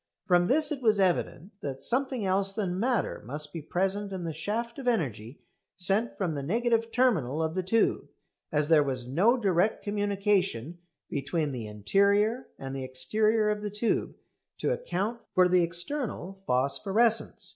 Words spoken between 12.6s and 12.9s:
the